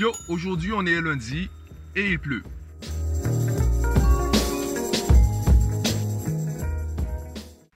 [0.00, 1.50] Yo, aujourd'hui on est lundi
[1.94, 2.42] et il pleut.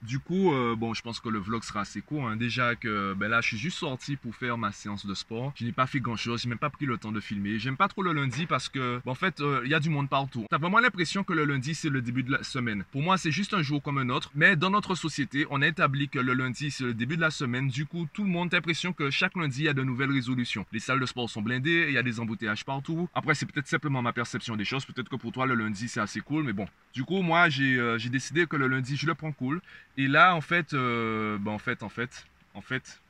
[0.05, 2.27] Du coup, euh, bon, je pense que le vlog sera assez court.
[2.27, 2.35] hein.
[2.35, 5.51] Déjà que ben là, je suis juste sorti pour faire ma séance de sport.
[5.55, 7.57] Je n'ai pas fait grand chose, j'ai même pas pris le temps de filmer.
[7.59, 9.89] J'aime pas trop le lundi parce que, ben, en fait, euh, il y a du
[9.89, 10.45] monde partout.
[10.49, 12.83] T'as vraiment l'impression que le lundi c'est le début de la semaine.
[12.91, 14.31] Pour moi, c'est juste un jour comme un autre.
[14.35, 17.31] Mais dans notre société, on a établi que le lundi c'est le début de la
[17.31, 17.67] semaine.
[17.69, 20.11] Du coup, tout le monde a l'impression que chaque lundi il y a de nouvelles
[20.11, 20.65] résolutions.
[20.71, 23.09] Les salles de sport sont blindées, il y a des embouteillages partout.
[23.13, 24.85] Après, c'est peut-être simplement ma perception des choses.
[24.85, 26.67] Peut-être que pour toi, le lundi c'est assez cool, mais bon.
[26.93, 29.61] Du coup, moi, j'ai euh, décidé que le lundi je le prends cool.
[30.07, 33.01] Là, en fait, euh, bah, en fait, en fait, en fait,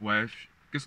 [0.00, 0.26] ouais,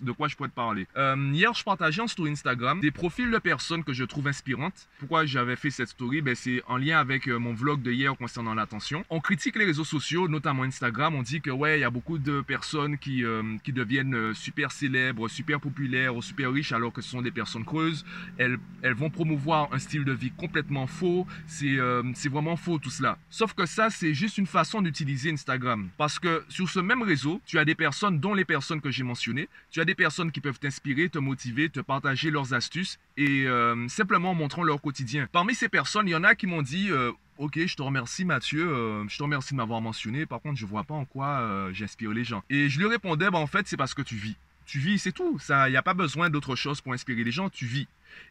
[0.00, 3.30] de quoi je pourrais te parler Euh, Hier, je partageais en story Instagram des profils
[3.30, 4.88] de personnes que je trouve inspirantes.
[4.98, 6.20] Pourquoi j'avais fait cette story?
[6.20, 9.04] Ben, C'est en lien avec euh, mon vlog de hier concernant l'attention.
[9.10, 11.14] On critique les réseaux sociaux, notamment Instagram.
[11.14, 14.72] On dit que, ouais, il y a beaucoup de personnes qui, euh, qui deviennent super
[14.72, 18.04] célèbres, super populaires ou super riches alors que ce sont des personnes creuses.
[18.36, 21.26] Elles, elles vont promouvoir un style de vie complètement faux.
[21.46, 21.78] C'est
[22.14, 23.18] c'est vraiment faux tout cela.
[23.30, 25.88] Sauf que ça, c'est juste une façon d'utiliser Instagram.
[25.96, 29.04] Parce que sur ce même réseau, tu as des personnes, dont les personnes que j'ai
[29.04, 29.48] mentionnées,
[29.80, 34.30] as des personnes qui peuvent t'inspirer, te motiver, te partager leurs astuces et euh, simplement
[34.30, 35.28] en montrant leur quotidien.
[35.32, 36.90] Parmi ces personnes, il y en a qui m'ont dit...
[36.90, 40.26] euh, Ok, je te remercie Mathieu, euh, je te remercie de m'avoir mentionné.
[40.26, 42.42] Par contre, je vois pas en quoi j'inspire les gens.
[42.50, 44.34] Et je lui répondais, bah, en fait, c'est parce que tu vis.
[44.66, 45.38] Tu vis, c'est tout.
[45.48, 47.48] Il n'y a pas besoin d'autre chose pour inspirer les gens.
[47.48, 47.86] Tu vis.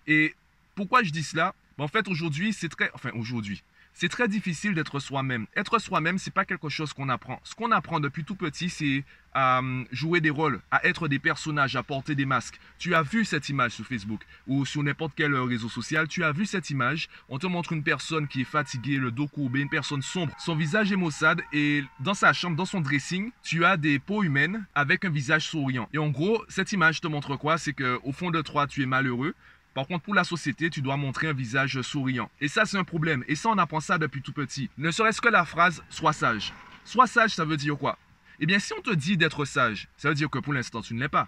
[0.08, 0.36] Et
[0.76, 1.56] pourquoi je dis cela?
[1.78, 2.92] Ben, En fait, aujourd'hui, c'est très...
[2.94, 3.64] Enfin, aujourd'hui.
[4.00, 5.48] C'est très difficile d'être soi-même.
[5.56, 7.40] Être soi-même, c'est pas quelque chose qu'on apprend.
[7.44, 9.04] Ce qu'on apprend depuis tout petit, c'est
[9.34, 12.60] à hum, jouer des rôles, à être des personnages, à porter des masques.
[12.78, 16.08] Tu as vu cette image sur Facebook ou sur n'importe quel euh, réseau social.
[16.08, 17.10] Tu as vu cette image.
[17.28, 20.32] On te montre une personne qui est fatiguée, le dos courbé, une personne sombre.
[20.38, 24.22] Son visage est maussade et dans sa chambre, dans son dressing, tu as des peaux
[24.22, 25.90] humaines avec un visage souriant.
[25.92, 27.58] Et en gros, cette image te montre quoi?
[27.58, 29.34] C'est que au fond de toi, tu es malheureux.
[29.78, 32.32] Par contre, pour la société, tu dois montrer un visage souriant.
[32.42, 33.24] Et ça, c'est un problème.
[33.28, 34.72] Et ça, on apprend ça depuis tout petit.
[34.80, 36.52] Ne serait-ce que la phrase «sois sage».
[36.84, 38.00] Sois sage, ça veut dire quoi?
[38.40, 40.96] Eh bien, si on te dit d'être sage, ça veut dire que pour l'instant, tu
[40.96, 41.28] ne l'es pas.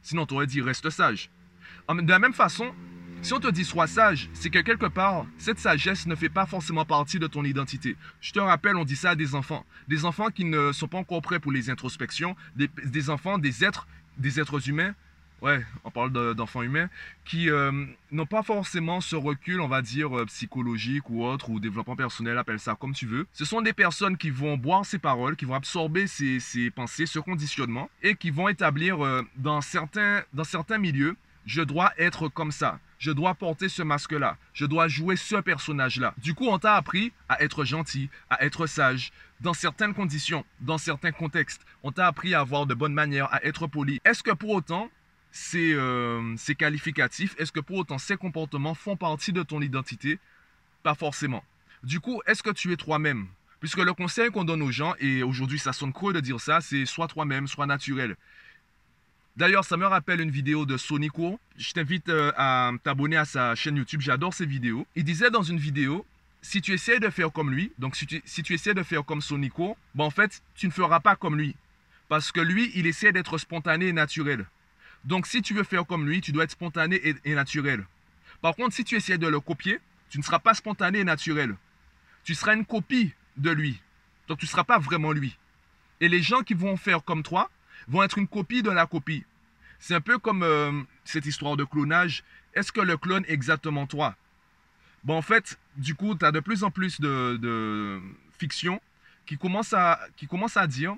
[0.00, 1.28] Sinon, on t'aurait dit «reste sage».
[1.90, 2.74] De la même façon,
[3.20, 6.46] si on te dit «sois sage», c'est que quelque part, cette sagesse ne fait pas
[6.46, 7.98] forcément partie de ton identité.
[8.22, 9.66] Je te rappelle, on dit ça à des enfants.
[9.88, 13.62] Des enfants qui ne sont pas encore prêts pour les introspections, des, des enfants, des
[13.62, 13.86] êtres,
[14.16, 14.94] des êtres humains
[15.42, 16.88] ouais, on parle de- d'enfants humains,
[17.24, 17.72] qui euh,
[18.10, 22.38] n'ont pas forcément ce recul, on va dire, euh, psychologique ou autre, ou développement personnel,
[22.38, 23.26] appelle ça comme tu veux.
[23.32, 27.06] Ce sont des personnes qui vont boire ces paroles, qui vont absorber ces, ces pensées,
[27.06, 32.28] ce conditionnement, et qui vont établir euh, dans, certains, dans certains milieux, je dois être
[32.28, 32.78] comme ça.
[32.98, 34.36] Je dois porter ce masque-là.
[34.52, 36.12] Je dois jouer ce personnage-là.
[36.18, 40.76] Du coup, on t'a appris à être gentil, à être sage, dans certaines conditions, dans
[40.76, 41.64] certains contextes.
[41.82, 44.00] On t'a appris à avoir de bonnes manières, à être poli.
[44.04, 44.90] Est-ce que pour autant,
[45.32, 50.18] ces, euh, qualificatifs, est-ce que pour autant ces comportements font partie de ton identité?
[50.82, 51.44] Pas forcément.
[51.82, 53.26] Du coup, est-ce que tu es toi-même?
[53.60, 56.60] Puisque le conseil qu'on donne aux gens, et aujourd'hui ça sonne creux de dire ça,
[56.60, 58.16] c'est sois toi-même, sois naturel.
[59.36, 61.38] D'ailleurs, ça me rappelle une vidéo de Sonico.
[61.56, 64.86] Je t'invite euh, à t'abonner à sa chaîne YouTube, j'adore ses vidéos.
[64.96, 66.04] Il disait dans une vidéo,
[66.42, 69.04] si tu essaies de faire comme lui, donc si tu, si tu essaies de faire
[69.04, 71.54] comme Sonico, ben en fait, tu ne feras pas comme lui.
[72.08, 74.46] Parce que lui, il essaie d'être spontané et naturel.
[75.04, 77.86] Donc, si tu veux faire comme lui, tu dois être spontané et, naturel.
[78.42, 79.78] Par contre, si tu essaies de le copier,
[80.08, 81.56] tu ne seras pas spontané et naturel.
[82.24, 83.80] Tu seras une copie de lui.
[84.28, 85.36] Donc, tu ne seras pas vraiment lui.
[86.00, 87.50] Et les gens qui vont faire comme toi
[87.88, 89.24] vont être une copie de la copie.
[89.78, 92.22] C'est un peu comme euh, cette histoire de clonage.
[92.54, 94.16] Est-ce que le clone est exactement toi?
[95.04, 98.00] Bon, en fait, du coup, tu as de plus en plus de, de
[98.38, 98.80] fiction
[99.24, 100.94] qui commence, à, qui commence à dire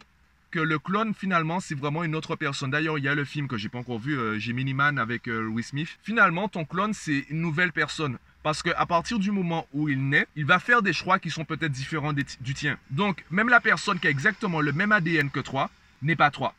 [0.53, 2.71] que le clone finalement c'est vraiment une autre personne.
[2.71, 5.27] D'ailleurs, il y a le film que j'ai pas encore vu, euh, Gemini Man avec
[5.27, 5.99] euh, Will Smith.
[6.05, 8.19] Finalement, ton clone c'est une nouvelle personne.
[8.43, 11.45] Parce qu'à partir du moment où il naît, il va faire des choix qui sont
[11.45, 12.77] peut-être différents du tien.
[12.91, 15.71] Donc, même la personne qui a exactement le même ADN que toi
[16.03, 16.55] n'est pas toi.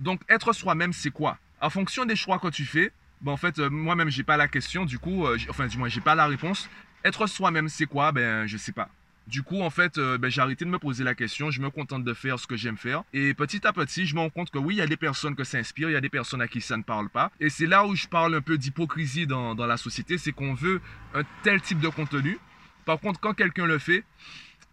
[0.00, 1.38] Donc, être soi-même, c'est quoi?
[1.60, 2.90] En fonction des choix que tu fais,
[3.20, 5.88] ben, en fait, euh, moi-même, j'ai pas la question, du coup, euh, enfin, du moins,
[5.88, 6.68] j'ai pas la réponse.
[7.04, 8.10] Être soi-même, c'est quoi?
[8.10, 8.88] Ben, je sais pas.
[9.30, 11.50] Du coup, en fait, euh, ben, j'ai arrêté de me poser la question.
[11.50, 13.04] Je me contente de faire ce que j'aime faire.
[13.12, 15.36] Et petit à petit, je me rends compte que oui, il y a des personnes
[15.36, 17.30] que ça inspire, il y a des personnes à qui ça ne parle pas.
[17.38, 20.18] Et c'est là où je parle un peu d'hypocrisie dans, la société.
[20.18, 20.80] C'est qu'on veut
[21.14, 22.38] un tel type de contenu.
[22.84, 24.02] Par contre, quand quelqu'un le fait,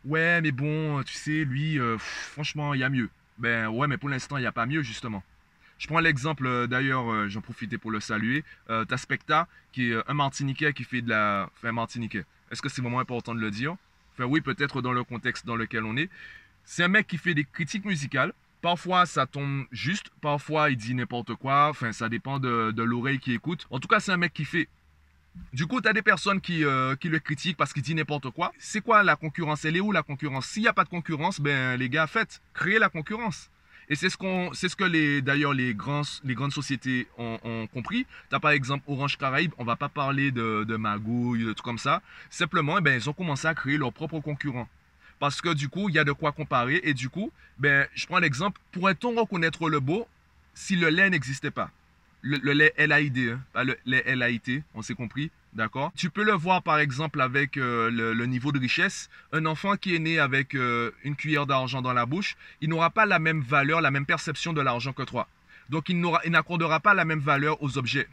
[0.06, 3.10] ouais, mais bon, tu sais, lui, euh, franchement, il y a mieux.
[3.38, 5.24] Ben ouais, mais pour l'instant, il n'y a pas mieux, justement.
[5.78, 8.44] Je prends l'exemple, euh, d'ailleurs, euh, j'en profitais pour le saluer.
[8.70, 11.50] Euh, T'as Specta, qui est un Martiniquais qui fait de la.
[11.56, 12.26] Enfin, Martiniquais.
[12.50, 13.76] Est-ce que c'est vraiment important de le dire?
[14.18, 16.10] Enfin, oui, peut-être dans le contexte dans lequel on est.
[16.64, 18.34] C'est un mec qui fait des critiques musicales.
[18.62, 20.10] Parfois, ça tombe juste.
[20.22, 21.70] Parfois, il dit n'importe quoi.
[21.70, 23.68] Enfin, ça dépend de, de l'oreille qui écoute.
[23.70, 24.68] En tout cas, c'est un mec qui fait.
[25.54, 28.32] Du coup, tu as des personnes qui, euh, qui le critiquent parce qu'ils disent n'importe
[28.32, 28.52] quoi.
[28.58, 29.66] C'est quoi la concurrence?
[29.66, 30.48] Elle est où la concurrence?
[30.48, 33.52] S'il n'y a pas de concurrence, ben les gars, faites, créez la concurrence.
[33.90, 38.06] Et c'est ce qu'on, c'est ce que les, d'ailleurs les grandes sociétés ont, compris.
[38.30, 42.02] T'as par exemple Orange Caraïbes, on va pas parler de, magouilles, de tout comme ça.
[42.30, 44.68] Simplement, eh ben ils ont commencé à créer leurs propres concurrents.
[45.20, 46.82] Parce que du coup, il y a de quoi comparer.
[46.84, 50.08] Et du coup, ben, je prends l'exemple, pourrait-on reconnaître le beau
[50.54, 51.72] si le lait n'existait pas?
[52.22, 56.34] Le, le, lait LAID, pas le lait LAIT, on s'est compris, d'accord Tu peux le
[56.34, 59.10] voir par exemple avec euh, le, niveau de richesse.
[59.32, 62.90] Un enfant qui est né avec euh, une cuillère d'argent dans la bouche, il n'aura
[62.90, 65.28] pas la même valeur, la même perception de l'argent que toi.
[65.70, 68.08] Donc il n'accordera pas la même valeur aux objets.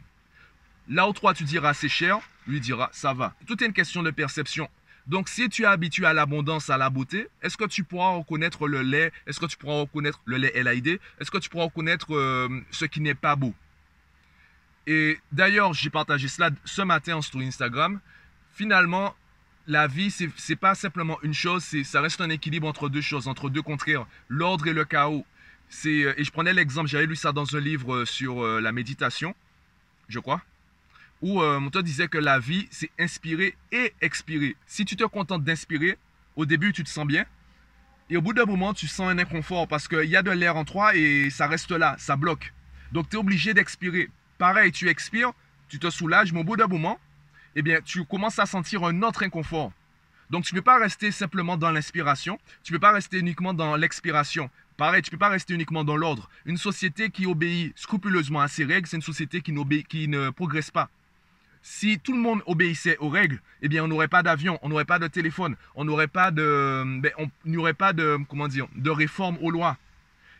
[0.89, 3.33] Là où toi tu diras c'est cher, lui dira ça va.
[3.47, 4.69] Tout est une question de perception.
[5.07, 8.67] Donc, si tu es habitué à l'abondance, à la beauté, est-ce que tu pourras reconnaître
[8.67, 9.11] le lait?
[9.27, 12.85] Est-ce que tu pourras reconnaître le lait LAID Est-ce que tu pourras reconnaître euh, ce
[12.85, 13.53] qui n'est pas beau?
[14.87, 17.99] Et d'ailleurs, j'ai partagé cela ce matin sur Instagram.
[18.53, 19.15] Finalement,
[19.67, 23.27] la vie, c'est n'est pas simplement une chose, ça reste un équilibre entre deux choses,
[23.27, 25.25] entre deux contraires, l'ordre et le chaos.
[25.85, 29.35] Euh, et je prenais l'exemple, j'avais lu ça dans un livre euh, sur la méditation,
[30.07, 30.41] je crois
[31.21, 34.55] où euh, mon disait que la vie, c'est inspirer et expirer.
[34.67, 35.97] Si tu te contentes d'inspirer,
[36.35, 37.25] au début, tu te sens bien.
[38.09, 40.55] Et au bout d'un moment, tu sens un inconfort parce qu'il y a de l'air
[40.55, 42.53] en toi et ça reste là, ça bloque.
[42.91, 44.09] Donc, tu es obligé d'expirer.
[44.37, 45.31] Pareil, tu expires,
[45.69, 46.99] tu te soulages, mais au bout d'un moment,
[47.55, 49.71] eh bien, tu commences à sentir un autre inconfort.
[50.29, 53.53] Donc, tu ne peux pas rester simplement dans l'inspiration, tu ne peux pas rester uniquement
[53.53, 54.49] dans l'expiration.
[54.75, 56.29] Pareil, tu ne peux pas rester uniquement dans l'ordre.
[56.45, 60.89] Une société qui obéit scrupuleusement à ses règles, c'est une société qui, ne progresse pas.
[61.61, 64.85] Si tout le monde obéissait aux règles, eh bien, on n'aurait pas d'avion, on n'aurait
[64.85, 67.11] pas de téléphone, on n'aurait pas de, ben,
[68.27, 69.77] comment dire, de réforme aux lois.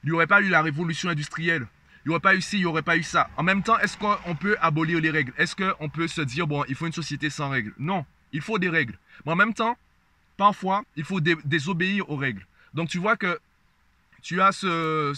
[0.04, 1.68] Il n'y aurait pas eu la révolution industrielle.
[2.06, 3.30] Il n'y aurait pas eu ci, il n'y aurait pas eu ça.
[3.36, 5.34] En même temps, est-ce qu'on peut abolir les règles?
[5.40, 7.74] Est-ce qu'on peut se dire, bon, il faut une société sans règles?
[7.80, 8.98] Non, il faut des règles.
[9.25, 9.75] Mais en même temps,
[10.38, 12.46] parfois, il faut désobéir aux règles.
[12.75, 13.40] Donc, tu vois que
[14.22, 15.13] tu as ce,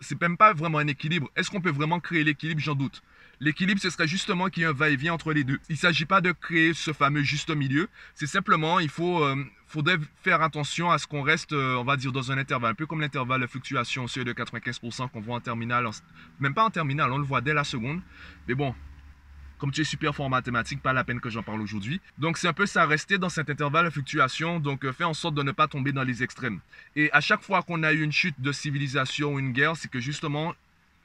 [0.00, 1.30] c'est même pas vraiment un équilibre.
[1.36, 2.60] Est-ce qu'on peut vraiment créer l'équilibre?
[2.60, 3.02] J'en doute.
[3.40, 5.58] L'équilibre, ce serait justement qu'il y ait un va-et-vient entre les deux.
[5.68, 7.88] Il ne s'agit pas de créer ce fameux juste milieu.
[8.14, 9.36] C'est simplement, il faut, euh,
[9.66, 12.72] faudrait faire attention à ce qu'on reste, euh, on va dire, dans un intervalle.
[12.72, 15.88] Un peu comme l'intervalle de fluctuation seuil de 95% qu'on voit en terminale.
[16.38, 18.00] même pas en terminale, on le voit dès la seconde.
[18.46, 18.74] Mais bon,
[19.60, 22.00] comme tu es super fort en mathématiques, pas la peine que j'en parle aujourd'hui.
[22.18, 25.14] Donc c'est un peu ça, rester dans cet intervalle de fluctuation, donc euh, fais en
[25.14, 26.60] sorte de ne pas tomber dans les extrêmes.
[26.96, 29.90] Et à chaque fois qu'on a eu une chute de civilisation ou une guerre, c'est
[29.90, 30.54] que justement,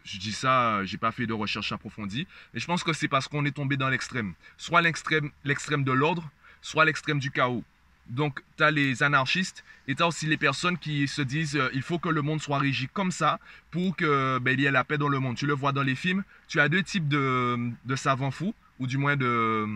[0.05, 3.27] je dis ça, j'ai pas fait de recherche approfondie, mais je pense que c'est parce
[3.27, 4.33] qu'on est tombé dans l'extrême.
[4.57, 6.29] Soit l'extrême de l'ordre,
[6.61, 7.63] soit l'extrême du chaos.
[8.09, 11.69] Donc, tu as les anarchistes et tu as aussi les personnes qui se disent euh,
[11.73, 13.39] il faut que le monde soit régi comme ça
[13.71, 15.35] pour qu'il ben, y ait la paix dans le monde.
[15.35, 18.97] Tu le vois dans les films, tu as deux types de, savants fous, ou du
[18.97, 19.67] moins de,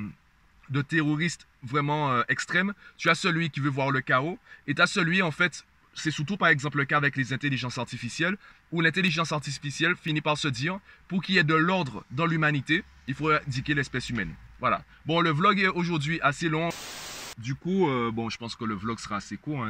[0.70, 2.74] de terroristes vraiment euh, extrêmes.
[2.98, 4.38] Tu as celui qui veut voir le chaos
[4.68, 5.66] et tu as celui, en fait,
[5.96, 8.38] c'est surtout par exemple le cas avec les intelligences artificielles,
[8.72, 12.84] où l'intelligence artificielle finit par se dire, pour qu'il y ait de l'ordre dans l'humanité,
[13.08, 14.34] il faut indiquer l'espèce humaine.
[14.60, 14.84] Voilà.
[15.06, 16.70] Bon, le vlog est aujourd'hui assez long.
[17.40, 19.64] Du coup, euh, bon, je pense que le vlog sera assez court.
[19.64, 19.70] Hein.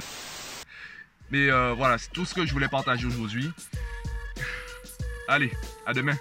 [1.30, 3.52] Mais euh, voilà, c'est tout ce que je voulais partager aujourd'hui.
[5.28, 5.52] Allez,
[5.86, 6.18] à demain.